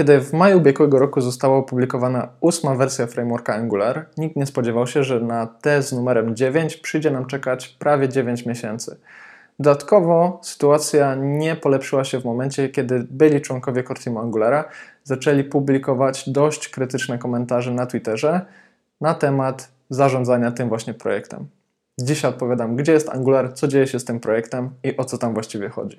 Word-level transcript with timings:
Kiedy 0.00 0.20
w 0.20 0.32
maju 0.32 0.58
ubiegłego 0.58 0.98
roku 0.98 1.20
została 1.20 1.56
opublikowana 1.56 2.28
ósma 2.40 2.74
wersja 2.74 3.06
frameworka 3.06 3.54
Angular, 3.54 4.06
nikt 4.16 4.36
nie 4.36 4.46
spodziewał 4.46 4.86
się, 4.86 5.04
że 5.04 5.20
na 5.20 5.46
tę 5.46 5.82
z 5.82 5.92
numerem 5.92 6.36
9 6.36 6.76
przyjdzie 6.76 7.10
nam 7.10 7.26
czekać 7.26 7.68
prawie 7.68 8.08
9 8.08 8.46
miesięcy. 8.46 8.96
Dodatkowo 9.58 10.40
sytuacja 10.42 11.14
nie 11.14 11.56
polepszyła 11.56 12.04
się 12.04 12.20
w 12.20 12.24
momencie, 12.24 12.68
kiedy 12.68 13.06
byli 13.10 13.40
członkowie 13.40 13.84
Core 13.84 14.00
Teamu 14.00 14.18
Angulara 14.18 14.64
zaczęli 15.04 15.44
publikować 15.44 16.30
dość 16.30 16.68
krytyczne 16.68 17.18
komentarze 17.18 17.74
na 17.74 17.86
Twitterze 17.86 18.40
na 19.00 19.14
temat 19.14 19.68
zarządzania 19.90 20.50
tym 20.50 20.68
właśnie 20.68 20.94
projektem. 20.94 21.46
Dzisiaj 21.98 22.30
odpowiadam, 22.30 22.76
gdzie 22.76 22.92
jest 22.92 23.08
Angular, 23.08 23.52
co 23.54 23.68
dzieje 23.68 23.86
się 23.86 23.98
z 23.98 24.04
tym 24.04 24.20
projektem 24.20 24.70
i 24.84 24.96
o 24.96 25.04
co 25.04 25.18
tam 25.18 25.34
właściwie 25.34 25.68
chodzi. 25.68 25.98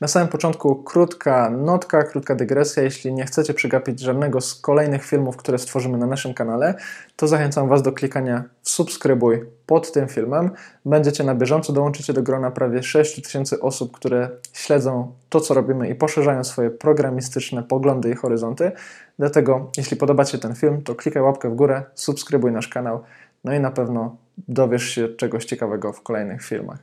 Na 0.00 0.08
samym 0.08 0.28
początku 0.28 0.82
krótka 0.82 1.50
notka, 1.50 2.02
krótka 2.02 2.34
dygresja. 2.34 2.82
Jeśli 2.82 3.12
nie 3.12 3.24
chcecie 3.24 3.54
przegapić 3.54 4.00
żadnego 4.00 4.40
z 4.40 4.54
kolejnych 4.54 5.04
filmów, 5.04 5.36
które 5.36 5.58
stworzymy 5.58 5.98
na 5.98 6.06
naszym 6.06 6.34
kanale, 6.34 6.74
to 7.16 7.28
zachęcam 7.28 7.68
Was 7.68 7.82
do 7.82 7.92
klikania 7.92 8.44
w 8.62 8.70
subskrybuj 8.70 9.44
pod 9.66 9.92
tym 9.92 10.08
filmem. 10.08 10.50
Będziecie 10.84 11.24
na 11.24 11.34
bieżąco, 11.34 11.72
dołączycie 11.72 12.12
do 12.12 12.22
grona 12.22 12.50
prawie 12.50 12.82
6000 12.82 13.60
osób, 13.60 13.92
które 13.92 14.28
śledzą 14.52 15.12
to, 15.28 15.40
co 15.40 15.54
robimy 15.54 15.88
i 15.88 15.94
poszerzają 15.94 16.44
swoje 16.44 16.70
programistyczne 16.70 17.62
poglądy 17.62 18.10
i 18.10 18.14
horyzonty. 18.14 18.72
Dlatego, 19.18 19.70
jeśli 19.76 19.96
podoba 19.96 20.24
Ci 20.24 20.32
się 20.32 20.38
ten 20.38 20.54
film, 20.54 20.82
to 20.82 20.94
klikaj 20.94 21.22
łapkę 21.22 21.50
w 21.50 21.54
górę, 21.54 21.82
subskrybuj 21.94 22.52
nasz 22.52 22.68
kanał, 22.68 23.02
no 23.44 23.54
i 23.54 23.60
na 23.60 23.70
pewno 23.70 24.16
dowiesz 24.48 24.84
się 24.84 25.08
czegoś 25.08 25.44
ciekawego 25.44 25.92
w 25.92 26.02
kolejnych 26.02 26.42
filmach. 26.42 26.78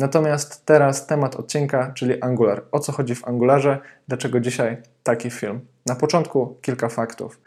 Natomiast 0.00 0.66
teraz 0.66 1.06
temat 1.06 1.36
odcinka, 1.36 1.92
czyli 1.94 2.22
Angular. 2.22 2.62
O 2.72 2.78
co 2.78 2.92
chodzi 2.92 3.14
w 3.14 3.28
Angularze? 3.28 3.78
Dlaczego 4.08 4.40
dzisiaj 4.40 4.76
taki 5.02 5.30
film? 5.30 5.60
Na 5.86 5.94
początku 5.94 6.56
kilka 6.62 6.88
faktów. 6.88 7.40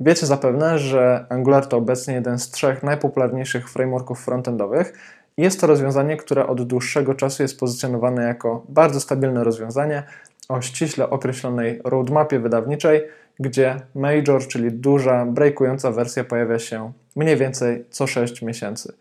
Wiecie 0.00 0.26
zapewne, 0.26 0.78
że 0.78 1.26
Angular 1.28 1.66
to 1.66 1.76
obecnie 1.76 2.14
jeden 2.14 2.38
z 2.38 2.50
trzech 2.50 2.82
najpopularniejszych 2.82 3.70
frameworków 3.70 4.24
frontendowych. 4.24 4.92
Jest 5.36 5.60
to 5.60 5.66
rozwiązanie, 5.66 6.16
które 6.16 6.46
od 6.46 6.62
dłuższego 6.62 7.14
czasu 7.14 7.42
jest 7.42 7.60
pozycjonowane 7.60 8.24
jako 8.24 8.64
bardzo 8.68 9.00
stabilne 9.00 9.44
rozwiązanie 9.44 10.02
o 10.48 10.60
ściśle 10.60 11.10
określonej 11.10 11.80
roadmapie 11.84 12.38
wydawniczej, 12.38 13.02
gdzie 13.40 13.76
major, 13.94 14.46
czyli 14.46 14.72
duża, 14.72 15.26
breakująca 15.26 15.90
wersja 15.90 16.24
pojawia 16.24 16.58
się 16.58 16.92
mniej 17.16 17.36
więcej 17.36 17.84
co 17.90 18.06
6 18.06 18.42
miesięcy. 18.42 18.92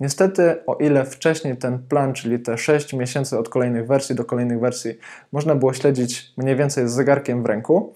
Niestety, 0.00 0.66
o 0.66 0.74
ile 0.74 1.04
wcześniej 1.04 1.56
ten 1.56 1.78
plan, 1.78 2.12
czyli 2.12 2.38
te 2.38 2.58
6 2.58 2.92
miesięcy 2.92 3.38
od 3.38 3.48
kolejnych 3.48 3.86
wersji 3.86 4.14
do 4.14 4.24
kolejnych 4.24 4.60
wersji, 4.60 4.98
można 5.32 5.54
było 5.54 5.72
śledzić 5.72 6.32
mniej 6.36 6.56
więcej 6.56 6.88
z 6.88 6.92
zegarkiem 6.92 7.42
w 7.42 7.46
ręku, 7.46 7.94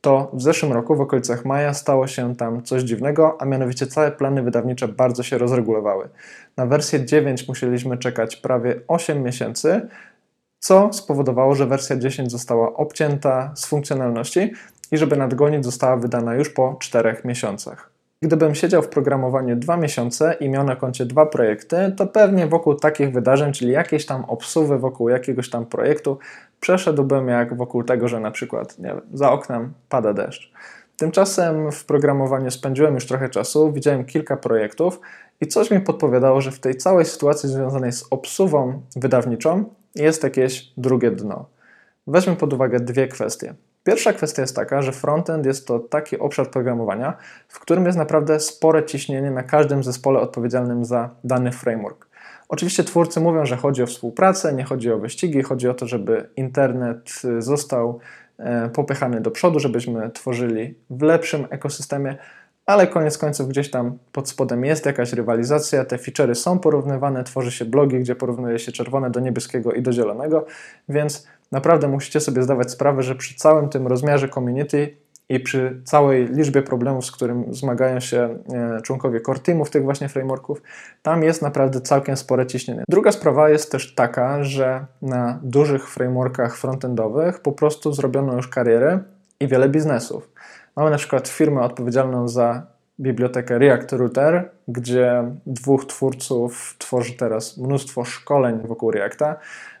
to 0.00 0.30
w 0.32 0.42
zeszłym 0.42 0.72
roku, 0.72 0.96
w 0.96 1.00
okolicach 1.00 1.44
maja, 1.44 1.74
stało 1.74 2.06
się 2.06 2.36
tam 2.36 2.62
coś 2.62 2.82
dziwnego, 2.82 3.36
a 3.40 3.44
mianowicie 3.44 3.86
całe 3.86 4.12
plany 4.12 4.42
wydawnicze 4.42 4.88
bardzo 4.88 5.22
się 5.22 5.38
rozregulowały. 5.38 6.08
Na 6.56 6.66
wersję 6.66 7.04
9 7.04 7.48
musieliśmy 7.48 7.98
czekać 7.98 8.36
prawie 8.36 8.80
8 8.88 9.22
miesięcy, 9.22 9.88
co 10.58 10.92
spowodowało, 10.92 11.54
że 11.54 11.66
wersja 11.66 11.96
10 11.96 12.32
została 12.32 12.74
obcięta 12.74 13.52
z 13.54 13.66
funkcjonalności 13.66 14.52
i 14.92 14.96
żeby 14.98 15.16
nadgonić 15.16 15.64
została 15.64 15.96
wydana 15.96 16.34
już 16.34 16.50
po 16.50 16.76
4 16.80 17.16
miesiącach. 17.24 17.95
Gdybym 18.22 18.54
siedział 18.54 18.82
w 18.82 18.88
programowaniu 18.88 19.56
dwa 19.56 19.76
miesiące 19.76 20.36
i 20.40 20.48
miał 20.48 20.64
na 20.64 20.76
koncie 20.76 21.06
dwa 21.06 21.26
projekty, 21.26 21.92
to 21.96 22.06
pewnie 22.06 22.46
wokół 22.46 22.74
takich 22.74 23.12
wydarzeń, 23.12 23.52
czyli 23.52 23.72
jakieś 23.72 24.06
tam 24.06 24.24
obsuwy 24.24 24.78
wokół 24.78 25.08
jakiegoś 25.08 25.50
tam 25.50 25.66
projektu, 25.66 26.18
przeszedłbym 26.60 27.28
jak 27.28 27.56
wokół 27.56 27.82
tego, 27.84 28.08
że 28.08 28.20
na 28.20 28.30
przykład 28.30 28.76
wiem, 28.78 29.00
za 29.12 29.32
oknem 29.32 29.72
pada 29.88 30.12
deszcz. 30.12 30.52
Tymczasem 30.96 31.72
w 31.72 31.84
programowaniu 31.84 32.50
spędziłem 32.50 32.94
już 32.94 33.06
trochę 33.06 33.28
czasu, 33.28 33.72
widziałem 33.72 34.04
kilka 34.04 34.36
projektów 34.36 35.00
i 35.40 35.46
coś 35.46 35.70
mi 35.70 35.80
podpowiadało, 35.80 36.40
że 36.40 36.50
w 36.50 36.60
tej 36.60 36.74
całej 36.74 37.04
sytuacji 37.04 37.48
związanej 37.48 37.92
z 37.92 38.04
obsuwą 38.10 38.82
wydawniczą 38.96 39.64
jest 39.94 40.22
jakieś 40.22 40.72
drugie 40.76 41.10
dno. 41.10 41.46
Weźmy 42.06 42.36
pod 42.36 42.52
uwagę 42.52 42.80
dwie 42.80 43.08
kwestie. 43.08 43.54
Pierwsza 43.86 44.12
kwestia 44.12 44.42
jest 44.42 44.56
taka, 44.56 44.82
że 44.82 44.92
frontend 44.92 45.46
jest 45.46 45.66
to 45.66 45.78
taki 45.78 46.18
obszar 46.18 46.50
programowania, 46.50 47.16
w 47.48 47.60
którym 47.60 47.86
jest 47.86 47.98
naprawdę 47.98 48.40
spore 48.40 48.84
ciśnienie 48.84 49.30
na 49.30 49.42
każdym 49.42 49.84
zespole 49.84 50.20
odpowiedzialnym 50.20 50.84
za 50.84 51.10
dany 51.24 51.52
framework. 51.52 52.08
Oczywiście 52.48 52.84
twórcy 52.84 53.20
mówią, 53.20 53.46
że 53.46 53.56
chodzi 53.56 53.82
o 53.82 53.86
współpracę, 53.86 54.54
nie 54.54 54.64
chodzi 54.64 54.92
o 54.92 54.98
wyścigi, 54.98 55.42
chodzi 55.42 55.68
o 55.68 55.74
to, 55.74 55.86
żeby 55.86 56.28
internet 56.36 57.10
y, 57.24 57.42
został 57.42 57.98
e, 58.38 58.68
popychany 58.68 59.20
do 59.20 59.30
przodu, 59.30 59.60
żebyśmy 59.60 60.10
tworzyli 60.10 60.74
w 60.90 61.02
lepszym 61.02 61.46
ekosystemie, 61.50 62.16
ale 62.66 62.86
koniec 62.86 63.18
końców 63.18 63.48
gdzieś 63.48 63.70
tam 63.70 63.98
pod 64.12 64.28
spodem 64.28 64.64
jest 64.64 64.86
jakaś 64.86 65.12
rywalizacja, 65.12 65.84
te 65.84 65.96
feature'y 65.96 66.34
są 66.34 66.58
porównywane, 66.58 67.24
tworzy 67.24 67.52
się 67.52 67.64
blogi, 67.64 67.98
gdzie 67.98 68.14
porównuje 68.14 68.58
się 68.58 68.72
czerwone 68.72 69.10
do 69.10 69.20
niebieskiego 69.20 69.72
i 69.72 69.82
do 69.82 69.92
zielonego, 69.92 70.46
więc 70.88 71.26
naprawdę 71.52 71.88
musicie 71.88 72.20
sobie 72.20 72.42
zdawać 72.42 72.70
sprawę, 72.70 73.02
że 73.02 73.14
przy 73.14 73.34
całym 73.34 73.68
tym 73.68 73.86
rozmiarze 73.86 74.28
community 74.28 74.96
i 75.28 75.40
przy 75.40 75.80
całej 75.84 76.28
liczbie 76.28 76.62
problemów, 76.62 77.06
z 77.06 77.12
którym 77.12 77.54
zmagają 77.54 78.00
się 78.00 78.38
e, 78.52 78.80
członkowie 78.82 79.20
core 79.20 79.38
teamów 79.38 79.70
tych 79.70 79.84
właśnie 79.84 80.08
frameworków, 80.08 80.62
tam 81.02 81.22
jest 81.22 81.42
naprawdę 81.42 81.80
całkiem 81.80 82.16
spore 82.16 82.46
ciśnienie. 82.46 82.84
Druga 82.88 83.12
sprawa 83.12 83.50
jest 83.50 83.72
też 83.72 83.94
taka, 83.94 84.44
że 84.44 84.86
na 85.02 85.38
dużych 85.42 85.90
frameworkach 85.90 86.56
frontendowych 86.56 87.40
po 87.40 87.52
prostu 87.52 87.92
zrobiono 87.92 88.36
już 88.36 88.48
karierę 88.48 88.98
i 89.40 89.48
wiele 89.48 89.68
biznesów. 89.68 90.30
Mamy 90.76 90.90
na 90.90 90.96
przykład 90.96 91.28
firmę 91.28 91.60
odpowiedzialną 91.60 92.28
za 92.28 92.66
bibliotekę 93.00 93.58
React 93.58 93.92
Router, 93.92 94.50
gdzie 94.68 95.24
dwóch 95.46 95.84
twórców 95.84 96.74
tworzy 96.78 97.12
teraz 97.12 97.58
mnóstwo 97.58 98.04
szkoleń 98.04 98.60
wokół 98.64 98.90
Reacta. 98.90 99.36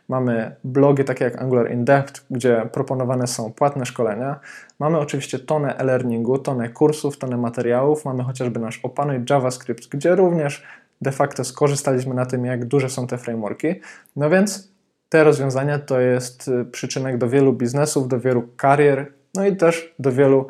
Mamy 0.08 0.56
blogi 0.64 1.04
takie 1.04 1.24
jak 1.24 1.42
Angular 1.42 1.72
in 1.72 1.84
Depth, 1.84 2.24
gdzie 2.30 2.68
proponowane 2.72 3.26
są 3.26 3.52
płatne 3.52 3.86
szkolenia. 3.86 4.40
Mamy 4.78 4.98
oczywiście 4.98 5.38
tonę 5.38 5.76
e-learningu, 5.76 6.38
tonę 6.38 6.68
kursów, 6.68 7.18
tonę 7.18 7.36
materiałów. 7.36 8.04
Mamy 8.04 8.24
chociażby 8.24 8.60
nasz 8.60 8.80
Opanuj 8.82 9.24
JavaScript, 9.30 9.88
gdzie 9.88 10.14
również 10.14 10.64
de 11.02 11.12
facto 11.12 11.44
skorzystaliśmy 11.44 12.14
na 12.14 12.26
tym, 12.26 12.44
jak 12.44 12.64
duże 12.64 12.88
są 12.88 13.06
te 13.06 13.18
frameworki. 13.18 13.74
No 14.16 14.30
więc 14.30 14.72
te 15.08 15.24
rozwiązania 15.24 15.78
to 15.78 16.00
jest 16.00 16.48
y, 16.48 16.64
przyczynek 16.64 17.18
do 17.18 17.28
wielu 17.28 17.52
biznesów, 17.52 18.08
do 18.08 18.20
wielu 18.20 18.48
karier, 18.56 19.12
no 19.34 19.46
i 19.46 19.56
też 19.56 19.94
do 19.98 20.12
wielu 20.12 20.46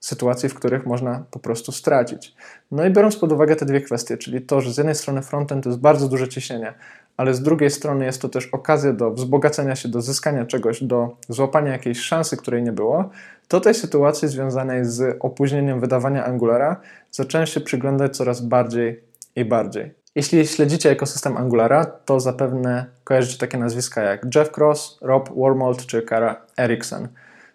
sytuacji, 0.00 0.48
w 0.48 0.54
których 0.54 0.86
można 0.86 1.24
po 1.30 1.38
prostu 1.38 1.72
stracić. 1.72 2.34
No 2.70 2.86
i 2.86 2.90
biorąc 2.90 3.16
pod 3.16 3.32
uwagę 3.32 3.56
te 3.56 3.66
dwie 3.66 3.80
kwestie, 3.80 4.16
czyli 4.16 4.42
to, 4.42 4.60
że 4.60 4.72
z 4.72 4.76
jednej 4.76 4.94
strony 4.94 5.22
frontend 5.22 5.64
to 5.64 5.70
jest 5.70 5.80
bardzo 5.80 6.08
duże 6.08 6.28
ciśnienie, 6.28 6.74
ale 7.16 7.34
z 7.34 7.42
drugiej 7.42 7.70
strony 7.70 8.04
jest 8.04 8.22
to 8.22 8.28
też 8.28 8.46
okazja 8.46 8.92
do 8.92 9.10
wzbogacenia 9.10 9.76
się, 9.76 9.88
do 9.88 10.00
zyskania 10.00 10.46
czegoś, 10.46 10.82
do 10.84 11.16
złapania 11.28 11.72
jakiejś 11.72 12.00
szansy, 12.00 12.36
której 12.36 12.62
nie 12.62 12.72
było, 12.72 13.10
to 13.48 13.60
tej 13.60 13.74
sytuacji 13.74 14.28
związanej 14.28 14.84
z 14.84 15.16
opóźnieniem 15.20 15.80
wydawania 15.80 16.24
Angulara 16.24 16.80
zacząłem 17.10 17.46
się 17.46 17.60
przyglądać 17.60 18.16
coraz 18.16 18.40
bardziej 18.40 19.04
i 19.36 19.44
bardziej. 19.44 19.94
Jeśli 20.14 20.46
śledzicie 20.46 20.90
ekosystem 20.90 21.36
Angulara, 21.36 21.84
to 21.84 22.20
zapewne 22.20 22.86
kojarzycie 23.04 23.38
takie 23.38 23.58
nazwiska 23.58 24.02
jak 24.02 24.34
Jeff 24.34 24.58
Cross, 24.58 24.98
Rob 25.00 25.34
Wormold 25.34 25.86
czy 25.86 26.02
Kara 26.02 26.46
Erickson. 26.58 27.08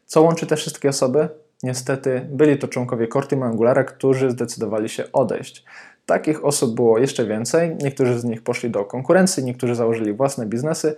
Co 0.06 0.22
łączy 0.22 0.46
te 0.46 0.56
wszystkie 0.56 0.90
osoby? 0.90 1.30
Niestety 1.66 2.28
byli 2.30 2.58
to 2.58 2.68
członkowie 2.68 3.08
Core 3.08 3.28
Team 3.28 3.44
Angulara, 3.44 3.84
którzy 3.84 4.32
zdecydowali 4.32 4.90
się 4.90 5.12
odejść. 5.14 5.66
Takich 6.06 6.46
osób 6.46 6.76
było 6.76 6.98
jeszcze 6.98 7.26
więcej. 7.26 7.76
Niektórzy 7.84 8.20
z 8.20 8.24
nich 8.24 8.42
poszli 8.42 8.70
do 8.70 8.86
konkurencji, 8.86 9.44
niektórzy 9.44 9.76
założyli 9.76 10.14
własne 10.14 10.46
biznesy, 10.46 10.96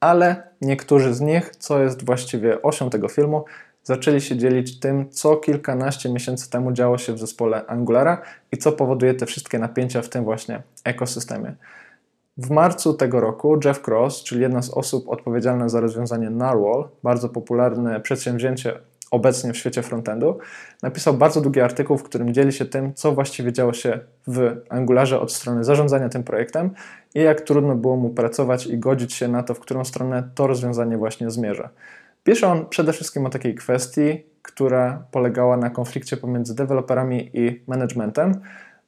ale 0.00 0.42
niektórzy 0.60 1.14
z 1.14 1.20
nich, 1.20 1.56
co 1.56 1.82
jest 1.82 2.04
właściwie 2.04 2.62
osią 2.62 2.90
tego 2.90 3.08
filmu, 3.08 3.44
zaczęli 3.82 4.20
się 4.20 4.36
dzielić 4.36 4.80
tym, 4.80 5.10
co 5.10 5.36
kilkanaście 5.36 6.12
miesięcy 6.12 6.50
temu 6.50 6.72
działo 6.72 6.98
się 6.98 7.12
w 7.12 7.18
zespole 7.18 7.66
Angulara 7.66 8.22
i 8.52 8.56
co 8.56 8.72
powoduje 8.72 9.14
te 9.14 9.26
wszystkie 9.26 9.58
napięcia 9.58 10.02
w 10.02 10.08
tym 10.08 10.24
właśnie 10.24 10.62
ekosystemie. 10.84 11.54
W 12.38 12.50
marcu 12.50 12.94
tego 12.94 13.20
roku 13.20 13.60
Jeff 13.64 13.88
Cross, 13.88 14.22
czyli 14.22 14.40
jedna 14.40 14.62
z 14.62 14.70
osób 14.70 15.08
odpowiedzialna 15.08 15.68
za 15.68 15.80
rozwiązanie 15.80 16.30
Narwhal, 16.30 16.88
bardzo 17.02 17.28
popularne 17.28 18.00
przedsięwzięcie 18.00 18.78
obecnie 19.10 19.52
w 19.52 19.56
świecie 19.56 19.82
frontendu, 19.82 20.38
napisał 20.82 21.14
bardzo 21.14 21.40
długi 21.40 21.60
artykuł, 21.60 21.98
w 21.98 22.02
którym 22.02 22.34
dzieli 22.34 22.52
się 22.52 22.64
tym, 22.64 22.94
co 22.94 23.12
właściwie 23.12 23.52
działo 23.52 23.72
się 23.72 24.00
w 24.26 24.56
Angularze 24.68 25.20
od 25.20 25.32
strony 25.32 25.64
zarządzania 25.64 26.08
tym 26.08 26.24
projektem 26.24 26.70
i 27.14 27.20
jak 27.20 27.40
trudno 27.40 27.74
było 27.74 27.96
mu 27.96 28.10
pracować 28.10 28.66
i 28.66 28.78
godzić 28.78 29.14
się 29.14 29.28
na 29.28 29.42
to, 29.42 29.54
w 29.54 29.60
którą 29.60 29.84
stronę 29.84 30.28
to 30.34 30.46
rozwiązanie 30.46 30.96
właśnie 30.96 31.30
zmierza. 31.30 31.68
Pisze 32.24 32.48
on 32.48 32.66
przede 32.66 32.92
wszystkim 32.92 33.26
o 33.26 33.30
takiej 33.30 33.54
kwestii, 33.54 34.22
która 34.42 35.02
polegała 35.10 35.56
na 35.56 35.70
konflikcie 35.70 36.16
pomiędzy 36.16 36.54
deweloperami 36.54 37.30
i 37.34 37.62
managementem. 37.66 38.40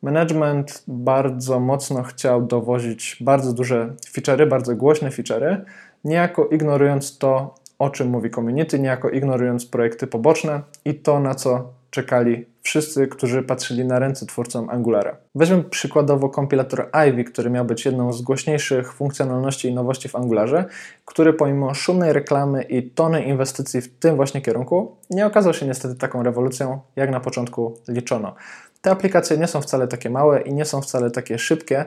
Management 0.02 0.84
bardzo 0.88 1.60
mocno 1.60 2.02
chciał 2.02 2.46
dowozić 2.46 3.16
bardzo 3.20 3.52
duże 3.52 3.94
feature'y, 4.12 4.48
bardzo 4.48 4.76
głośne 4.76 5.08
feature'y, 5.08 5.60
niejako 6.04 6.46
ignorując 6.46 7.18
to, 7.18 7.54
o 7.80 7.90
czym 7.90 8.08
mówi 8.08 8.30
community, 8.30 8.78
niejako 8.78 9.10
ignorując 9.10 9.66
projekty 9.66 10.06
poboczne 10.06 10.62
i 10.84 10.94
to, 10.94 11.20
na 11.20 11.34
co 11.34 11.72
czekali 11.90 12.46
wszyscy, 12.62 13.06
którzy 13.06 13.42
patrzyli 13.42 13.84
na 13.84 13.98
ręce 13.98 14.26
twórcom 14.26 14.70
Angulara. 14.70 15.16
Weźmy 15.34 15.64
przykładowo 15.64 16.28
kompilator 16.28 16.90
Ivy, 17.08 17.24
który 17.24 17.50
miał 17.50 17.64
być 17.64 17.84
jedną 17.84 18.12
z 18.12 18.22
głośniejszych 18.22 18.92
funkcjonalności 18.92 19.68
i 19.68 19.74
nowości 19.74 20.08
w 20.08 20.16
Angularze, 20.16 20.64
który 21.04 21.32
pomimo 21.32 21.74
szumnej 21.74 22.12
reklamy 22.12 22.62
i 22.62 22.90
tony 22.90 23.22
inwestycji 23.24 23.80
w 23.80 23.98
tym 23.98 24.16
właśnie 24.16 24.40
kierunku, 24.40 24.96
nie 25.10 25.26
okazał 25.26 25.54
się 25.54 25.66
niestety 25.66 25.94
taką 25.94 26.22
rewolucją, 26.22 26.80
jak 26.96 27.10
na 27.10 27.20
początku 27.20 27.78
liczono. 27.88 28.34
Te 28.82 28.90
aplikacje 28.90 29.38
nie 29.38 29.46
są 29.46 29.60
wcale 29.60 29.88
takie 29.88 30.10
małe 30.10 30.40
i 30.40 30.54
nie 30.54 30.64
są 30.64 30.80
wcale 30.80 31.10
takie 31.10 31.38
szybkie, 31.38 31.84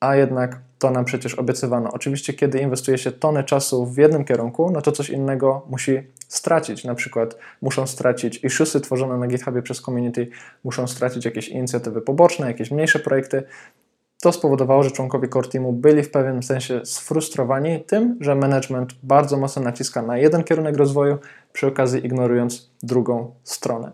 a 0.00 0.16
jednak 0.16 0.60
to 0.78 0.90
nam 0.90 1.04
przecież 1.04 1.34
obiecywano. 1.34 1.92
Oczywiście, 1.92 2.32
kiedy 2.32 2.58
inwestuje 2.58 2.98
się 2.98 3.12
tony 3.12 3.44
czasu 3.44 3.86
w 3.86 3.96
jednym 3.96 4.24
kierunku, 4.24 4.70
no 4.70 4.82
to 4.82 4.92
coś 4.92 5.10
innego 5.10 5.66
musi 5.70 6.02
stracić. 6.28 6.84
Na 6.84 6.94
przykład 6.94 7.36
muszą 7.62 7.86
stracić 7.86 8.44
issuesy 8.44 8.80
tworzone 8.80 9.18
na 9.18 9.26
GitHubie 9.26 9.62
przez 9.62 9.80
community, 9.80 10.28
muszą 10.64 10.86
stracić 10.86 11.24
jakieś 11.24 11.48
inicjatywy 11.48 12.00
poboczne, 12.00 12.46
jakieś 12.46 12.70
mniejsze 12.70 12.98
projekty. 12.98 13.42
To 14.22 14.32
spowodowało, 14.32 14.82
że 14.82 14.90
członkowie 14.90 15.28
core 15.28 15.48
teamu 15.48 15.72
byli 15.72 16.02
w 16.02 16.10
pewnym 16.10 16.42
sensie 16.42 16.80
sfrustrowani 16.84 17.84
tym, 17.84 18.18
że 18.20 18.34
management 18.34 18.94
bardzo 19.02 19.36
mocno 19.36 19.62
naciska 19.62 20.02
na 20.02 20.18
jeden 20.18 20.44
kierunek 20.44 20.76
rozwoju, 20.76 21.18
przy 21.52 21.66
okazji 21.66 22.06
ignorując 22.06 22.70
drugą 22.82 23.34
stronę. 23.44 23.92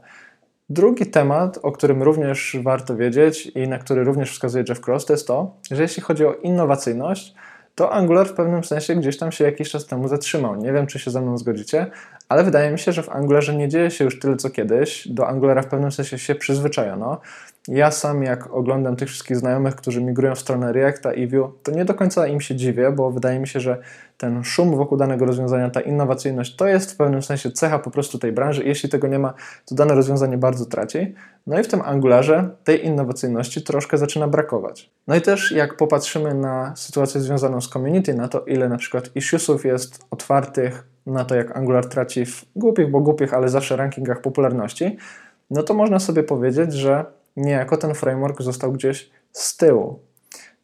Drugi 0.68 1.06
temat, 1.06 1.58
o 1.62 1.72
którym 1.72 2.02
również 2.02 2.56
warto 2.62 2.96
wiedzieć 2.96 3.46
i 3.46 3.68
na 3.68 3.78
który 3.78 4.04
również 4.04 4.32
wskazuje 4.32 4.64
Jeff 4.68 4.80
Cross, 4.80 5.04
to 5.04 5.12
jest 5.12 5.26
to, 5.26 5.56
że 5.70 5.82
jeśli 5.82 6.02
chodzi 6.02 6.26
o 6.26 6.34
innowacyjność, 6.34 7.34
to 7.74 7.92
Angular 7.92 8.28
w 8.28 8.32
pewnym 8.32 8.64
sensie 8.64 8.94
gdzieś 8.94 9.18
tam 9.18 9.32
się 9.32 9.44
jakiś 9.44 9.70
czas 9.70 9.86
temu 9.86 10.08
zatrzymał. 10.08 10.56
Nie 10.56 10.72
wiem, 10.72 10.86
czy 10.86 10.98
się 10.98 11.10
ze 11.10 11.20
mną 11.20 11.38
zgodzicie, 11.38 11.90
ale 12.34 12.44
wydaje 12.44 12.70
mi 12.70 12.78
się, 12.78 12.92
że 12.92 13.02
w 13.02 13.08
Angularze 13.08 13.56
nie 13.56 13.68
dzieje 13.68 13.90
się 13.90 14.04
już 14.04 14.18
tyle 14.18 14.36
co 14.36 14.50
kiedyś. 14.50 15.08
Do 15.08 15.28
Angulara 15.28 15.62
w 15.62 15.66
pewnym 15.66 15.92
sensie 15.92 16.18
się 16.18 16.34
przyzwyczajono. 16.34 17.20
Ja 17.68 17.90
sam, 17.90 18.22
jak 18.22 18.54
oglądam 18.54 18.96
tych 18.96 19.08
wszystkich 19.08 19.36
znajomych, 19.36 19.76
którzy 19.76 20.02
migrują 20.02 20.34
w 20.34 20.38
stronę 20.38 20.72
Reacta 20.72 21.12
i 21.12 21.26
Vue, 21.26 21.52
to 21.62 21.72
nie 21.72 21.84
do 21.84 21.94
końca 21.94 22.26
im 22.26 22.40
się 22.40 22.56
dziwię, 22.56 22.92
bo 22.92 23.10
wydaje 23.10 23.38
mi 23.38 23.48
się, 23.48 23.60
że 23.60 23.78
ten 24.18 24.44
szum 24.44 24.76
wokół 24.76 24.98
danego 24.98 25.26
rozwiązania, 25.26 25.70
ta 25.70 25.80
innowacyjność, 25.80 26.56
to 26.56 26.66
jest 26.66 26.92
w 26.92 26.96
pewnym 26.96 27.22
sensie 27.22 27.50
cecha 27.50 27.78
po 27.78 27.90
prostu 27.90 28.18
tej 28.18 28.32
branży. 28.32 28.64
Jeśli 28.64 28.88
tego 28.88 29.08
nie 29.08 29.18
ma, 29.18 29.34
to 29.66 29.74
dane 29.74 29.94
rozwiązanie 29.94 30.38
bardzo 30.38 30.66
traci. 30.66 31.14
No 31.46 31.60
i 31.60 31.62
w 31.62 31.68
tym 31.68 31.80
Angularze 31.84 32.48
tej 32.64 32.86
innowacyjności 32.86 33.62
troszkę 33.62 33.98
zaczyna 33.98 34.28
brakować. 34.28 34.90
No 35.06 35.16
i 35.16 35.20
też 35.20 35.52
jak 35.52 35.76
popatrzymy 35.76 36.34
na 36.34 36.76
sytuację 36.76 37.20
związaną 37.20 37.60
z 37.60 37.68
community, 37.68 38.14
na 38.14 38.28
to 38.28 38.40
ile 38.40 38.68
na 38.68 38.76
przykład 38.76 39.16
issuesów 39.16 39.64
jest 39.64 40.04
otwartych, 40.10 40.93
na 41.06 41.24
to 41.24 41.34
jak 41.34 41.56
Angular 41.56 41.86
traci 41.86 42.26
w 42.26 42.44
głupich, 42.56 42.90
bo 42.90 43.00
głupich, 43.00 43.34
ale 43.34 43.48
zawsze 43.48 43.76
rankingach 43.76 44.20
popularności, 44.20 44.96
no 45.50 45.62
to 45.62 45.74
można 45.74 45.98
sobie 45.98 46.22
powiedzieć, 46.22 46.72
że 46.72 47.04
niejako 47.36 47.76
ten 47.76 47.94
framework 47.94 48.42
został 48.42 48.72
gdzieś 48.72 49.10
z 49.32 49.56
tyłu. 49.56 49.98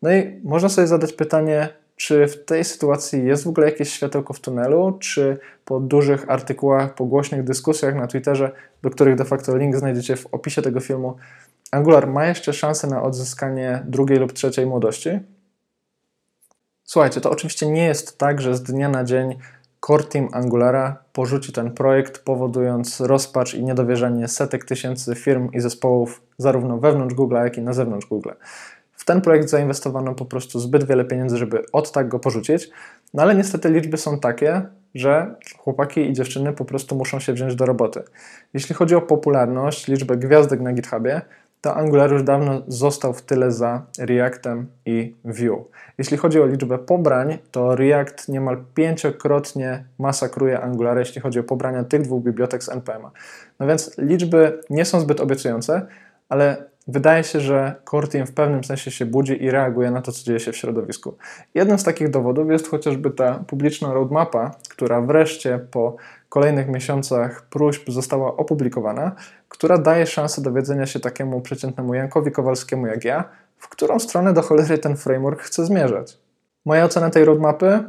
No 0.03 0.13
i 0.13 0.41
można 0.45 0.69
sobie 0.69 0.87
zadać 0.87 1.13
pytanie, 1.13 1.69
czy 1.97 2.27
w 2.27 2.45
tej 2.45 2.65
sytuacji 2.65 3.27
jest 3.27 3.45
w 3.45 3.49
ogóle 3.49 3.67
jakieś 3.67 3.93
światełko 3.93 4.35
w 4.35 4.41
tunelu, 4.41 4.97
czy 5.01 5.39
po 5.65 5.81
dużych 5.81 6.31
artykułach, 6.31 6.95
po 6.95 7.05
głośnych 7.05 7.45
dyskusjach 7.45 7.95
na 7.95 8.07
Twitterze, 8.07 8.53
do 8.83 8.91
których 8.91 9.17
de 9.17 9.25
facto 9.25 9.57
link 9.57 9.77
znajdziecie 9.77 10.17
w 10.17 10.27
opisie 10.27 10.63
tego 10.63 10.81
filmu, 10.81 11.17
Angular 11.71 12.07
ma 12.07 12.27
jeszcze 12.27 12.53
szansę 12.53 12.87
na 12.87 13.03
odzyskanie 13.03 13.83
drugiej 13.87 14.19
lub 14.19 14.33
trzeciej 14.33 14.67
młodości? 14.67 15.11
Słuchajcie, 16.85 17.21
to 17.21 17.31
oczywiście 17.31 17.71
nie 17.71 17.85
jest 17.85 18.19
tak, 18.19 18.41
że 18.41 18.55
z 18.55 18.63
dnia 18.63 18.89
na 18.89 19.05
dzień 19.05 19.39
core 19.87 20.05
team 20.05 20.29
Angulara 20.33 20.97
porzuci 21.13 21.53
ten 21.53 21.71
projekt, 21.71 22.25
powodując 22.25 23.01
rozpacz 23.01 23.55
i 23.55 23.65
niedowierzanie 23.65 24.29
setek 24.29 24.65
tysięcy 24.65 25.15
firm 25.15 25.49
i 25.53 25.61
zespołów 25.61 26.23
zarówno 26.39 26.79
wewnątrz 26.79 27.15
Google, 27.15 27.35
jak 27.35 27.59
i 27.59 27.63
na 27.63 27.73
zewnątrz 27.73 28.07
Google. 28.07 28.31
W 28.93 29.05
ten 29.05 29.21
projekt 29.21 29.49
zainwestowano 29.49 30.15
po 30.15 30.25
prostu 30.25 30.61
zbyt 30.61 30.85
wiele 30.85 31.05
pieniędzy, 31.05 31.37
żeby 31.37 31.63
od 31.73 31.93
tak 31.93 32.09
go 32.09 32.19
porzucić, 32.19 32.71
no 33.15 33.23
ale 33.23 33.35
niestety 33.35 33.71
liczby 33.71 33.97
są 33.97 34.19
takie, 34.19 34.63
że 34.95 35.35
chłopaki 35.59 36.01
i 36.01 36.13
dziewczyny 36.13 36.53
po 36.53 36.65
prostu 36.65 36.95
muszą 36.97 37.21
się 37.21 37.33
wziąć 37.33 37.55
do 37.55 37.67
roboty. 37.67 38.03
Jeśli 38.55 38.75
chodzi 38.75 38.95
o 38.95 39.03
popularność, 39.03 39.89
liczbę 39.89 40.17
gwiazdek 40.17 40.61
na 40.61 40.73
GitHubie, 40.73 41.21
to 41.61 41.77
Angular 41.77 42.13
już 42.13 42.23
dawno 42.23 42.63
został 42.69 43.13
w 43.13 43.23
tyle 43.23 43.53
za 43.53 43.83
Reactem 43.99 44.67
i 44.87 45.15
Vue. 45.25 45.65
Jeśli 45.99 46.17
chodzi 46.17 46.41
o 46.41 46.47
liczbę 46.47 46.79
pobrań, 46.79 47.39
to 47.51 47.77
React 47.77 48.29
niemal 48.29 48.65
pięciokrotnie 48.75 49.85
masakruje 49.99 50.61
Angular, 50.61 50.99
jeśli 50.99 51.21
chodzi 51.21 51.39
o 51.39 51.43
pobrania 51.43 51.85
tych 51.85 52.03
dwóch 52.03 52.23
bibliotek 52.23 52.65
z 52.65 52.69
NPM-a. 52.69 53.11
No 53.61 53.67
więc 53.67 53.99
liczby 53.99 54.61
nie 54.71 54.85
są 54.85 55.01
zbyt 55.01 55.21
obiecujące, 55.21 55.87
ale 56.29 56.65
wydaje 56.89 57.25
się, 57.25 57.41
że 57.41 57.75
Core 57.91 58.27
w 58.27 58.33
pewnym 58.33 58.65
sensie 58.65 58.91
się 58.91 59.07
budzi 59.07 59.45
i 59.45 59.51
reaguje 59.51 59.91
na 59.91 60.03
to, 60.03 60.13
co 60.13 60.25
dzieje 60.25 60.41
się 60.41 60.53
w 60.53 60.57
środowisku. 60.57 61.17
Jednym 61.55 61.79
z 61.79 61.85
takich 61.85 62.11
dowodów 62.11 62.51
jest 62.51 62.69
chociażby 62.69 63.11
ta 63.11 63.45
publiczna 63.47 63.93
roadmapa, 63.93 64.51
która 64.69 65.01
wreszcie 65.01 65.59
po 65.71 65.97
kolejnych 66.31 66.69
miesiącach 66.69 67.43
próśb 67.43 67.91
została 67.91 68.37
opublikowana, 68.37 69.13
która 69.49 69.79
daje 69.79 70.07
szansę 70.07 70.43
dowiedzenia 70.43 70.87
się 70.87 71.01
takiemu 71.01 71.41
przeciętnemu 71.41 71.95
Jankowi 71.95 72.33
Kowalskiemu 72.33 72.87
jak 72.87 73.05
ja, 73.05 73.25
w 73.59 73.69
którą 73.69 73.99
stronę 73.99 74.33
do 74.33 74.43
cholery 74.43 74.79
ten 74.79 74.97
framework 74.97 75.43
chce 75.43 75.67
zmierzać. 75.67 76.19
Moja 76.65 76.85
ocena 76.85 77.11
tej 77.11 77.25
roadmapy? 77.25 77.85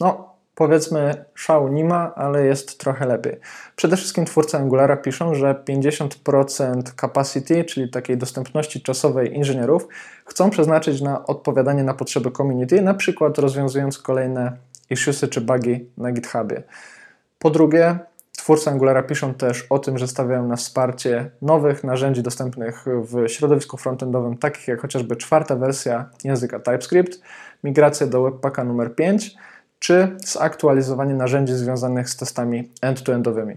No, 0.00 0.34
powiedzmy, 0.54 1.24
szału 1.34 1.68
nie 1.68 1.84
ma, 1.84 2.14
ale 2.14 2.46
jest 2.46 2.78
trochę 2.78 3.06
lepiej. 3.06 3.36
Przede 3.76 3.96
wszystkim 3.96 4.24
twórcy 4.24 4.56
Angulara 4.56 4.96
piszą, 4.96 5.34
że 5.34 5.64
50% 5.68 6.82
capacity, 7.00 7.64
czyli 7.64 7.90
takiej 7.90 8.16
dostępności 8.16 8.80
czasowej 8.80 9.34
inżynierów, 9.34 9.88
chcą 10.26 10.50
przeznaczyć 10.50 11.00
na 11.00 11.26
odpowiadanie 11.26 11.84
na 11.84 11.94
potrzeby 11.94 12.30
community, 12.30 12.82
na 12.82 12.94
przykład 12.94 13.38
rozwiązując 13.38 13.98
kolejne 13.98 14.56
issuesy 14.90 15.28
czy 15.28 15.40
bugi 15.40 15.90
na 15.96 16.12
GitHubie. 16.12 16.62
Po 17.38 17.50
drugie, 17.50 17.98
twórcy 18.36 18.70
Angulara 18.70 19.02
piszą 19.02 19.34
też 19.34 19.66
o 19.70 19.78
tym, 19.78 19.98
że 19.98 20.08
stawiają 20.08 20.48
na 20.48 20.56
wsparcie 20.56 21.30
nowych 21.42 21.84
narzędzi 21.84 22.22
dostępnych 22.22 22.84
w 22.86 23.28
środowisku 23.28 23.76
frontendowym, 23.76 24.38
takich 24.38 24.68
jak 24.68 24.80
chociażby 24.80 25.16
czwarta 25.16 25.56
wersja 25.56 26.10
języka 26.24 26.60
TypeScript, 26.60 27.20
migracja 27.64 28.06
do 28.06 28.22
Webpacka 28.22 28.64
numer 28.64 28.94
5, 28.94 29.34
czy 29.78 30.16
zaktualizowanie 30.24 31.14
narzędzi 31.14 31.54
związanych 31.54 32.10
z 32.10 32.16
testami 32.16 32.70
end-to-endowymi. 32.82 33.56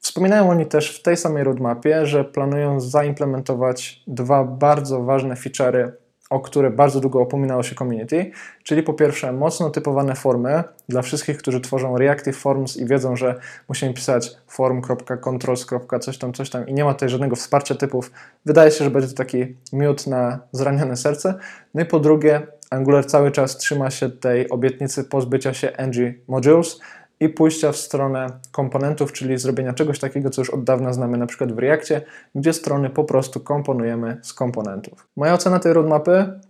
Wspominają 0.00 0.50
oni 0.50 0.66
też 0.66 0.98
w 0.98 1.02
tej 1.02 1.16
samej 1.16 1.44
roadmapie, 1.44 2.06
że 2.06 2.24
planują 2.24 2.80
zaimplementować 2.80 4.02
dwa 4.06 4.44
bardzo 4.44 5.02
ważne 5.02 5.34
feature'y 5.34 5.90
o 6.30 6.40
które 6.40 6.70
bardzo 6.70 7.00
długo 7.00 7.20
opominało 7.20 7.62
się 7.62 7.74
community, 7.74 8.30
czyli 8.62 8.82
po 8.82 8.94
pierwsze 8.94 9.32
mocno 9.32 9.70
typowane 9.70 10.14
formy 10.14 10.64
dla 10.88 11.02
wszystkich, 11.02 11.38
którzy 11.38 11.60
tworzą 11.60 11.98
reactive 11.98 12.36
forms 12.36 12.76
i 12.76 12.86
wiedzą, 12.86 13.16
że 13.16 13.40
musimy 13.68 13.94
pisać 13.94 14.30
form.controls. 14.46 15.66
coś 16.00 16.18
tam, 16.18 16.32
coś 16.32 16.50
tam 16.50 16.68
i 16.68 16.74
nie 16.74 16.84
ma 16.84 16.94
tutaj 16.94 17.08
żadnego 17.08 17.36
wsparcia 17.36 17.74
typów. 17.74 18.10
Wydaje 18.46 18.70
się, 18.70 18.84
że 18.84 18.90
będzie 18.90 19.08
to 19.08 19.14
taki 19.14 19.56
miód 19.72 20.06
na 20.06 20.38
zranione 20.52 20.96
serce. 20.96 21.34
No 21.74 21.82
i 21.82 21.84
po 21.84 22.00
drugie, 22.00 22.46
Angular 22.70 23.06
cały 23.06 23.30
czas 23.30 23.56
trzyma 23.56 23.90
się 23.90 24.10
tej 24.10 24.48
obietnicy 24.48 25.04
pozbycia 25.04 25.54
się 25.54 25.72
ng 25.78 26.14
modules, 26.28 26.80
i 27.20 27.28
pójścia 27.28 27.72
w 27.72 27.76
stronę 27.76 28.26
komponentów, 28.52 29.12
czyli 29.12 29.38
zrobienia 29.38 29.72
czegoś 29.72 29.98
takiego, 29.98 30.30
co 30.30 30.40
już 30.40 30.50
od 30.50 30.64
dawna 30.64 30.92
znamy 30.92 31.18
na 31.18 31.26
przykład 31.26 31.52
w 31.52 31.58
Reakcie, 31.58 32.02
gdzie 32.34 32.52
strony 32.52 32.90
po 32.90 33.04
prostu 33.04 33.40
komponujemy 33.40 34.20
z 34.22 34.32
komponentów. 34.32 35.08
Moja 35.16 35.34
ocena 35.34 35.58
tej 35.58 35.72
roadmapy 35.72 36.40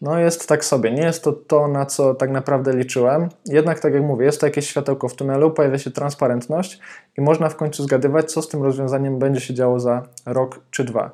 no 0.00 0.18
jest 0.18 0.48
tak 0.48 0.64
sobie. 0.64 0.92
Nie 0.92 1.02
jest 1.02 1.24
to 1.24 1.32
to, 1.32 1.68
na 1.68 1.86
co 1.86 2.14
tak 2.14 2.30
naprawdę 2.30 2.76
liczyłem. 2.76 3.28
Jednak, 3.46 3.80
tak 3.80 3.94
jak 3.94 4.02
mówię, 4.02 4.26
jest 4.26 4.40
to 4.40 4.46
jakieś 4.46 4.68
światełko 4.68 5.08
w 5.08 5.14
tunelu, 5.14 5.50
pojawia 5.50 5.78
się 5.78 5.90
transparentność 5.90 6.80
i 7.18 7.20
można 7.20 7.48
w 7.48 7.56
końcu 7.56 7.82
zgadywać, 7.82 8.32
co 8.32 8.42
z 8.42 8.48
tym 8.48 8.62
rozwiązaniem 8.62 9.18
będzie 9.18 9.40
się 9.40 9.54
działo 9.54 9.80
za 9.80 10.02
rok 10.26 10.60
czy 10.70 10.84
dwa. 10.84 11.10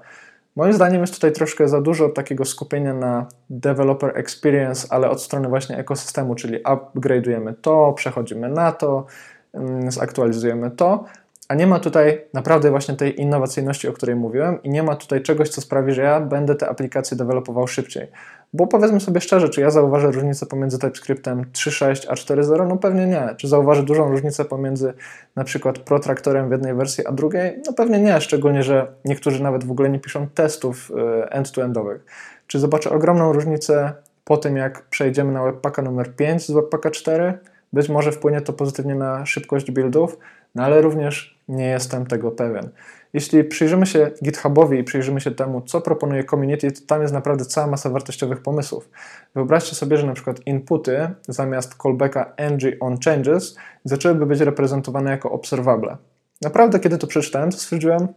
Moim 0.57 0.73
zdaniem 0.73 1.01
jest 1.01 1.15
tutaj 1.15 1.33
troszkę 1.33 1.69
za 1.69 1.81
dużo 1.81 2.09
takiego 2.09 2.45
skupienia 2.45 2.95
na 2.95 3.27
developer 3.51 4.19
experience, 4.19 4.87
ale 4.91 5.11
od 5.11 5.23
strony 5.23 5.49
właśnie 5.49 5.79
ekosystemu, 5.79 6.35
czyli 6.35 6.63
upgrade'ujemy 6.63 7.55
to, 7.61 7.93
przechodzimy 7.93 8.49
na 8.49 8.73
to, 8.73 9.07
mm, 9.55 9.91
zaktualizujemy 9.91 10.71
to, 10.71 11.05
a 11.49 11.55
nie 11.55 11.67
ma 11.67 11.81
tutaj 11.81 12.25
naprawdę 12.33 12.71
właśnie 12.71 12.95
tej 12.95 13.21
innowacyjności, 13.21 13.89
o 13.89 13.93
której 13.93 14.17
mówiłem, 14.17 14.63
i 14.63 14.71
nie 14.71 14.83
ma 14.83 14.97
tutaj 14.97 15.23
czegoś, 15.23 15.49
co 15.49 15.61
sprawi, 15.61 15.93
że 15.93 16.03
ja 16.03 16.21
będę 16.21 16.55
te 16.55 16.69
aplikacje 16.69 17.17
dewelopował 17.17 17.67
szybciej. 17.67 18.07
Bo 18.53 18.67
powiedzmy 18.67 19.01
sobie 19.01 19.21
szczerze, 19.21 19.49
czy 19.49 19.61
ja 19.61 19.71
zauważę 19.71 20.11
różnicę 20.11 20.47
pomiędzy 20.47 20.79
TypeScriptem 20.79 21.45
3.6 21.53 22.07
a 22.09 22.15
4.0? 22.15 22.69
No 22.69 22.77
pewnie 22.77 23.07
nie. 23.07 23.35
Czy 23.37 23.49
zauważę 23.49 23.83
dużą 23.83 24.09
różnicę 24.09 24.45
pomiędzy 24.45 24.95
na 25.37 25.45
przykład 25.45 25.79
protraktorem 25.79 26.49
w 26.49 26.53
jednej 26.53 26.75
wersji 26.75 27.07
a 27.07 27.13
drugiej? 27.13 27.63
No 27.67 27.73
pewnie 27.73 28.01
nie, 28.01 28.21
szczególnie, 28.21 28.63
że 28.63 28.93
niektórzy 29.05 29.43
nawet 29.43 29.65
w 29.65 29.71
ogóle 29.71 29.91
nie 29.91 30.01
piszą 30.01 30.29
testów 30.29 30.91
e, 30.97 31.33
end-to-endowych. 31.33 32.05
Czy 32.47 32.59
zobaczę 32.59 32.91
ogromną 32.91 33.33
różnicę 33.33 33.93
po 34.25 34.37
tym, 34.37 34.57
jak 34.57 34.83
przejdziemy 34.83 35.33
na 35.33 35.43
Webpacka 35.43 35.83
numer 35.83 36.17
5 36.17 36.47
z 36.47 36.51
Webpacka 36.51 36.91
4. 36.91 37.39
Być 37.77 37.89
może 37.89 38.13
wpłynie 38.13 38.41
to 38.41 38.53
pozytywnie 38.53 38.95
na 38.95 39.27
szybkość 39.27 39.71
buildów, 39.71 40.19
no 40.55 40.63
ale 40.63 40.81
również 40.81 41.39
nie 41.49 41.67
jestem 41.67 42.07
tego 42.07 42.31
pewien. 42.31 42.69
Jeśli 43.13 43.45
przyjrzymy 43.45 43.87
się 43.87 44.11
GitHubowi 44.25 44.79
i 44.79 44.85
przyjrzymy 44.85 45.21
się 45.21 45.31
temu, 45.31 45.61
co 45.61 45.81
proponuje 45.81 46.25
community, 46.25 46.73
to 46.73 46.81
tam 46.87 47.03
jest 47.03 47.15
naprawdę 47.15 47.45
cała 47.45 47.67
masa 47.67 47.91
wartościowych 47.91 48.41
pomysłów. 48.41 48.91
Wyobraźcie 49.35 49.77
sobie, 49.77 49.97
że 49.97 50.07
na 50.07 50.13
przykład 50.13 50.47
inputy 50.47 51.11
zamiast 51.29 51.75
callbacka 51.83 52.33
ng 52.37 52.63
on 52.81 52.97
changes 53.05 53.57
zaczęłyby 53.85 54.27
być 54.27 54.41
reprezentowane 54.41 55.11
jako 55.11 55.31
obserwable. 55.31 55.97
Naprawdę, 56.43 56.81
kiedy 56.81 56.99
to 56.99 57.07
przeczytałem, 57.07 57.51
to 57.51 57.57
stwierdziłem, 57.57 58.09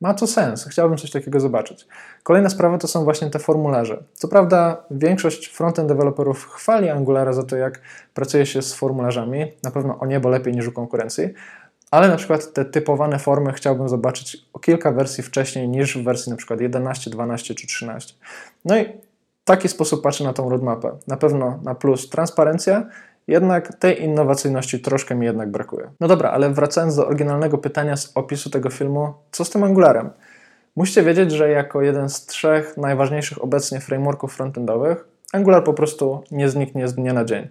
ma 0.00 0.14
to 0.14 0.26
sens, 0.26 0.66
chciałbym 0.70 0.98
coś 0.98 1.10
takiego 1.10 1.40
zobaczyć. 1.40 1.86
Kolejna 2.22 2.48
sprawa 2.48 2.78
to 2.78 2.88
są 2.88 3.04
właśnie 3.04 3.30
te 3.30 3.38
formularze. 3.38 4.02
Co 4.14 4.28
prawda, 4.28 4.84
większość 4.90 5.46
frontend 5.46 5.88
deweloperów 5.88 6.48
chwali 6.48 6.88
Angulara 6.88 7.32
za 7.32 7.42
to, 7.42 7.56
jak 7.56 7.80
pracuje 8.14 8.46
się 8.46 8.62
z 8.62 8.74
formularzami, 8.74 9.52
na 9.62 9.70
pewno 9.70 9.98
o 9.98 10.06
niebo 10.06 10.28
lepiej 10.28 10.54
niż 10.54 10.68
u 10.68 10.72
konkurencji, 10.72 11.28
ale 11.90 12.08
na 12.08 12.16
przykład 12.16 12.52
te 12.52 12.64
typowane 12.64 13.18
formy 13.18 13.52
chciałbym 13.52 13.88
zobaczyć 13.88 14.36
o 14.52 14.58
kilka 14.58 14.92
wersji 14.92 15.24
wcześniej 15.24 15.68
niż 15.68 15.98
w 15.98 16.04
wersji 16.04 16.30
na 16.30 16.36
przykład 16.36 16.60
11, 16.60 17.10
12 17.10 17.54
czy 17.54 17.66
13. 17.66 18.14
No 18.64 18.78
i 18.78 18.84
w 18.84 19.44
taki 19.44 19.68
sposób 19.68 20.02
patrzę 20.02 20.24
na 20.24 20.32
tą 20.32 20.50
roadmapę. 20.50 20.96
Na 21.06 21.16
pewno 21.16 21.60
na 21.64 21.74
plus 21.74 22.08
transparencja, 22.08 22.86
jednak 23.28 23.74
tej 23.74 24.02
innowacyjności 24.02 24.80
troszkę 24.80 25.14
mi 25.14 25.26
jednak 25.26 25.50
brakuje. 25.50 25.90
No 26.00 26.08
dobra, 26.08 26.30
ale 26.30 26.50
wracając 26.50 26.96
do 26.96 27.06
oryginalnego 27.06 27.58
pytania 27.58 27.96
z 27.96 28.12
opisu 28.14 28.50
tego 28.50 28.70
filmu, 28.70 29.14
co 29.30 29.44
z 29.44 29.50
tym 29.50 29.64
Angularem? 29.64 30.10
Musicie 30.76 31.02
wiedzieć, 31.02 31.32
że 31.32 31.50
jako 31.50 31.82
jeden 31.82 32.08
z 32.08 32.26
trzech 32.26 32.76
najważniejszych 32.76 33.44
obecnie 33.44 33.80
frameworków 33.80 34.34
frontendowych, 34.34 35.04
Angular 35.32 35.64
po 35.64 35.74
prostu 35.74 36.22
nie 36.30 36.48
zniknie 36.48 36.88
z 36.88 36.94
dnia 36.94 37.12
na 37.12 37.24
dzień 37.24 37.48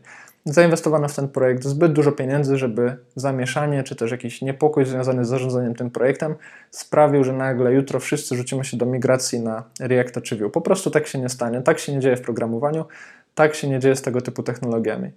zainwestowano 0.53 1.07
w 1.07 1.15
ten 1.15 1.27
projekt 1.27 1.63
zbyt 1.63 1.93
dużo 1.93 2.12
pieniędzy, 2.12 2.57
żeby 2.57 2.98
zamieszanie 3.15 3.84
czy 3.84 3.96
też 3.96 4.12
jakiś 4.12 4.41
niepokój 4.41 4.86
związany 4.86 5.25
z 5.25 5.27
zarządzaniem 5.27 5.75
tym 5.75 5.91
projektem 5.91 6.36
sprawił, 6.72 7.24
że 7.24 7.34
nagle 7.34 7.74
jutro 7.74 8.00
wszyscy 8.00 8.36
rzucimy 8.36 8.65
się 8.65 8.77
do 8.77 8.86
migracji 8.86 9.39
na 9.39 9.63
Reacta 9.79 10.22
czy 10.22 10.36
Vue. 10.36 10.50
Po 10.50 10.62
prostu 10.62 10.91
tak 10.91 11.07
się 11.07 11.19
nie 11.19 11.29
stanie. 11.29 11.62
Tak 11.62 11.79
się 11.79 11.93
nie 11.93 12.00
dzieje 12.00 12.17
w 12.17 12.22
programowaniu, 12.22 12.86
tak 13.38 13.56
się 13.56 13.70
nie 13.70 13.79
dzieje 13.79 13.96
z 13.96 14.01
tego 14.01 14.22
typu 14.22 14.44
technologiami. 14.44 15.12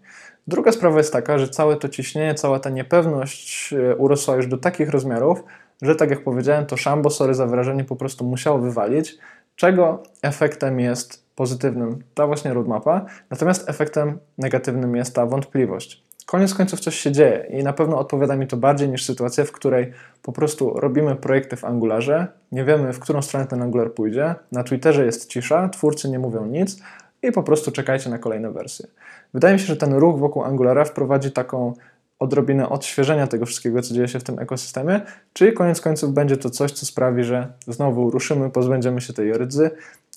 Druga 0.47 0.73
sprawa 0.73 0.99
jest 0.99 1.13
taka, 1.13 1.39
że 1.39 1.49
całe 1.49 1.77
to 1.77 1.89
ciśnienie, 1.89 2.35
cała 2.35 2.59
ta 2.59 2.71
niepewność 2.71 3.73
e, 3.73 3.97
urosła 3.97 4.37
już 4.37 4.47
do 4.47 4.57
takich 4.59 4.91
rozmiarów, 4.91 5.45
że 5.83 5.95
tak 5.97 6.11
jak 6.11 6.25
powiedziałem, 6.25 6.67
to 6.67 6.77
szambo, 6.77 7.11
sorry 7.11 7.35
za 7.35 7.47
wyrażenie, 7.47 7.85
po 7.85 7.97
prostu 7.97 8.25
musiało 8.25 8.59
wywalić, 8.59 9.19
czego 9.57 10.03
efektem 10.23 10.81
jest 10.81 11.25
pozytywnym 11.35 11.99
ta 12.15 12.27
właśnie 12.27 12.55
roadmapa, 12.55 13.07
natomiast 13.31 13.69
efektem 13.69 14.19
negatywnym 14.39 14.97
jest 14.97 15.15
ta 15.15 15.27
wątpliwość. 15.27 16.03
Koniec 16.27 16.55
końców 16.55 16.81
coś 16.81 16.95
się 16.95 17.13
dzieje 17.13 17.47
i 17.51 17.63
na 17.63 17.73
pewno 17.73 17.99
odpowiada 17.99 18.37
mi 18.37 18.47
to 18.47 18.57
bardziej 18.57 18.89
niż 18.89 19.05
sytuacja, 19.05 19.45
w 19.45 19.53
której 19.53 19.93
po 20.23 20.33
prostu 20.33 20.81
robimy 20.81 21.17
projekty 21.17 21.57
w 21.57 21.65
Angularze, 21.65 22.27
nie 22.53 22.65
wiemy 22.65 22.93
w 22.93 23.01
którą 23.01 23.23
stronę 23.23 23.47
ten 23.47 23.63
Angular 23.63 23.93
pójdzie, 23.93 24.35
na 24.53 24.65
Twitterze 24.65 25.07
jest 25.07 25.31
cisza, 25.31 25.69
twórcy 25.69 26.11
nie 26.11 26.19
mówią 26.19 26.47
nic 26.47 26.83
i 27.23 27.33
po 27.33 27.43
prostu 27.43 27.73
czekajcie 27.73 28.11
na 28.11 28.19
kolejne 28.19 28.51
wersje. 28.51 28.87
Wydaje 29.35 29.55
mi 29.55 29.61
się, 29.61 29.67
że 29.67 29.77
ten 29.77 29.95
ruch 29.95 30.19
wokół 30.19 30.45
Angulara 30.45 30.85
wprowadzi 30.85 31.33
taką 31.33 31.75
odrobinę 32.19 32.69
odświeżenia 32.69 33.27
tego 33.27 33.47
wszystkiego, 33.47 33.83
co 33.83 33.95
dzieje 33.95 34.09
się 34.09 34.19
w 34.19 34.25
tym 34.25 34.39
ekosystemie, 34.39 35.01
czyli 35.33 35.53
koniec 35.53 35.81
końców 35.81 36.13
będzie 36.13 36.37
to 36.37 36.51
coś, 36.51 36.73
co 36.73 36.87
sprawi, 36.87 37.25
że 37.25 37.53
znowu 37.67 38.11
ruszymy, 38.11 38.51
pozbędziemy 38.51 39.01
się 39.01 39.13
tej 39.13 39.33
rydzy 39.33 39.71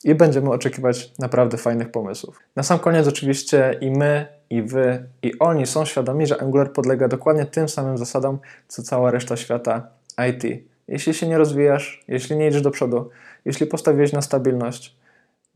i 0.03 0.15
będziemy 0.15 0.49
oczekiwać 0.49 1.11
naprawdę 1.19 1.57
fajnych 1.57 1.91
pomysłów. 1.91 2.39
Na 2.55 2.63
sam 2.63 2.79
koniec 2.79 3.07
oczywiście 3.07 3.77
i 3.81 3.91
my, 3.91 4.25
i 4.49 4.61
wy, 4.61 5.03
i 5.21 5.39
oni 5.39 5.67
są 5.67 5.85
świadomi, 5.85 6.27
że 6.27 6.41
Angular 6.41 6.73
podlega 6.73 7.07
dokładnie 7.07 7.45
tym 7.45 7.69
samym 7.69 7.97
zasadom, 7.97 8.39
co 8.67 8.83
cała 8.83 9.11
reszta 9.11 9.37
świata 9.37 9.87
IT. 10.29 10.63
Jeśli 10.87 11.13
się 11.13 11.27
nie 11.27 11.37
rozwijasz, 11.37 12.03
jeśli 12.07 12.37
nie 12.37 12.47
idziesz 12.47 12.61
do 12.61 12.71
przodu, 12.71 13.09
jeśli 13.45 13.67
postawiłeś 13.67 14.13
na 14.13 14.21
stabilność, 14.21 14.95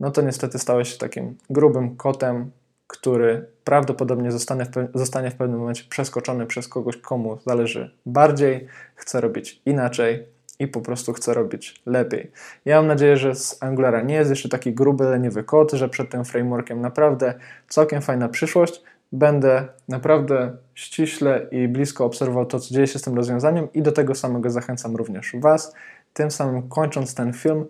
no 0.00 0.10
to 0.10 0.22
niestety 0.22 0.58
stałeś 0.58 0.92
się 0.92 0.98
takim 0.98 1.36
grubym 1.50 1.96
kotem, 1.96 2.50
który 2.86 3.46
prawdopodobnie 3.64 4.32
zostanie 4.32 4.64
w, 4.64 4.98
zostanie 4.98 5.30
w 5.30 5.34
pewnym 5.34 5.58
momencie 5.58 5.84
przeskoczony 5.88 6.46
przez 6.46 6.68
kogoś, 6.68 6.96
komu 6.96 7.38
zależy 7.46 7.94
bardziej, 8.06 8.66
chce 8.94 9.20
robić 9.20 9.62
inaczej, 9.66 10.26
i 10.58 10.68
po 10.68 10.80
prostu 10.80 11.12
chcę 11.12 11.34
robić 11.34 11.82
lepiej. 11.86 12.30
Ja 12.64 12.76
mam 12.76 12.86
nadzieję, 12.86 13.16
że 13.16 13.34
z 13.34 13.62
Angulara 13.62 14.02
nie 14.02 14.14
jest 14.14 14.30
jeszcze 14.30 14.48
taki 14.48 14.72
gruby, 14.72 15.04
leniwy 15.04 15.44
kod, 15.44 15.72
że 15.72 15.88
przed 15.88 16.10
tym 16.10 16.24
frameworkiem 16.24 16.80
naprawdę 16.80 17.34
całkiem 17.68 18.02
fajna 18.02 18.28
przyszłość. 18.28 18.82
Będę 19.12 19.68
naprawdę 19.88 20.56
ściśle 20.74 21.46
i 21.50 21.68
blisko 21.68 22.04
obserwował 22.04 22.46
to, 22.46 22.60
co 22.60 22.74
dzieje 22.74 22.86
się 22.86 22.98
z 22.98 23.02
tym 23.02 23.14
rozwiązaniem 23.14 23.68
i 23.72 23.82
do 23.82 23.92
tego 23.92 24.14
samego 24.14 24.50
zachęcam 24.50 24.96
również 24.96 25.32
Was. 25.40 25.74
Tym 26.12 26.30
samym 26.30 26.68
kończąc 26.68 27.14
ten 27.14 27.32
film 27.32 27.66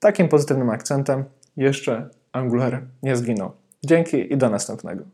takim 0.00 0.28
pozytywnym 0.28 0.70
akcentem, 0.70 1.24
jeszcze 1.56 2.10
Angular 2.32 2.82
nie 3.02 3.16
zginął. 3.16 3.52
Dzięki 3.84 4.32
i 4.32 4.36
do 4.36 4.50
następnego. 4.50 5.04